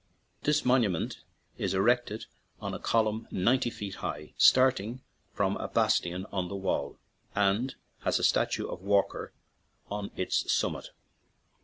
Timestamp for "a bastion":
5.57-6.25